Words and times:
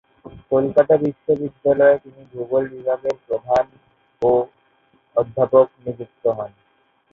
কলকাতা 0.51 0.93
বিশ্ববিদ্যালয়ে 1.03 1.97
তিনি 2.03 2.21
ভূগোল 2.31 2.63
বিভাগের 2.73 3.15
প্রধান 3.25 3.65
ও 4.21 4.31
অধ্যাপক 5.15 5.67
নিযুক্ত 5.83 6.23
হন। 6.37 6.51